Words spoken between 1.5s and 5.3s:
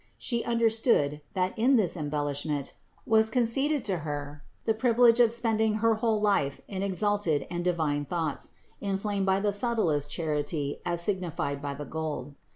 in this em bellishment was conceded to Her the privilege